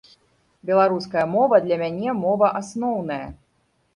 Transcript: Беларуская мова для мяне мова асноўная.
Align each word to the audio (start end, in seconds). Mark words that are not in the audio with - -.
Беларуская 0.69 1.25
мова 1.33 1.59
для 1.67 1.77
мяне 1.83 2.09
мова 2.23 2.47
асноўная. 2.61 3.23